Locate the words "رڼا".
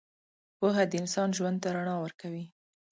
1.75-1.95